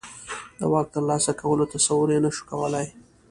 [0.57, 2.87] د واک ترلاسه کولو تصور یې نه شوای کولای.